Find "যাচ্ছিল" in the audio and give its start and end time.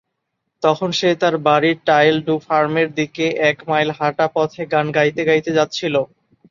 5.57-5.95